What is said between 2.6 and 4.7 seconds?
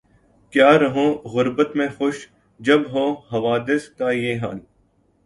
جب ہو حوادث کا یہ حال